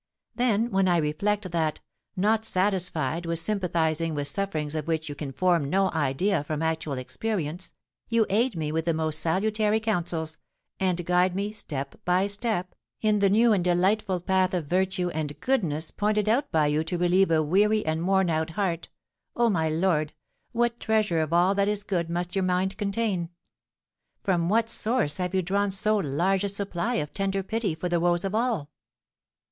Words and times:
Then, 0.33 0.71
when 0.71 0.87
I 0.87 0.97
reflect 0.97 1.51
that, 1.51 1.79
not 2.15 2.43
satisfied 2.43 3.27
with 3.27 3.37
sympathising 3.37 4.15
with 4.15 4.27
sufferings 4.27 4.73
of 4.73 4.87
which 4.87 5.07
you 5.07 5.13
can 5.13 5.31
form 5.31 5.69
no 5.69 5.91
idea 5.91 6.43
from 6.43 6.63
actual 6.63 6.97
experience, 6.97 7.73
you 8.09 8.25
aid 8.27 8.55
me 8.55 8.71
with 8.71 8.85
the 8.85 8.95
most 8.95 9.19
salutary 9.19 9.79
counsels, 9.79 10.39
and 10.79 11.05
guide 11.05 11.35
me, 11.35 11.51
step 11.51 12.03
by 12.03 12.25
step, 12.25 12.73
in 13.01 13.19
the 13.19 13.29
new 13.29 13.53
and 13.53 13.63
delightful 13.63 14.19
path 14.19 14.55
of 14.55 14.65
virtue 14.65 15.09
and 15.09 15.39
goodness 15.39 15.91
pointed 15.91 16.27
out 16.27 16.51
by 16.51 16.65
you 16.65 16.83
to 16.85 16.97
relieve 16.97 17.29
a 17.29 17.43
weary 17.43 17.85
and 17.85 18.07
worn 18.07 18.27
out 18.31 18.49
heart, 18.57 18.89
oh, 19.35 19.51
my 19.51 19.69
lord, 19.69 20.13
what 20.51 20.79
treasure 20.79 21.21
of 21.21 21.31
all 21.31 21.53
that 21.53 21.67
is 21.67 21.83
good 21.83 22.09
must 22.09 22.35
your 22.35 22.41
mind 22.43 22.75
contain! 22.75 23.29
From 24.23 24.49
what 24.49 24.67
source 24.67 25.17
have 25.17 25.35
you 25.35 25.43
drawn 25.43 25.69
so 25.69 25.97
large 25.97 26.43
a 26.43 26.49
supply 26.49 26.95
of 26.95 27.13
tender 27.13 27.43
pity 27.43 27.75
for 27.75 27.87
the 27.87 27.99
woes 27.99 28.25
of 28.25 28.33
all?" 28.33 28.71